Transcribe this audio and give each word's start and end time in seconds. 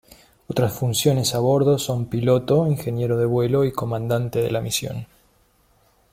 Otras 0.47 0.73
funciones 0.73 1.35
a 1.35 1.37
bordo 1.37 1.77
son 1.77 2.07
piloto, 2.07 2.65
ingeniero 2.65 3.19
de 3.19 3.27
vuelo 3.27 3.65
y 3.65 3.71
comandante 3.71 4.39
de 4.41 4.49
la 4.49 4.59
misión. 4.59 5.05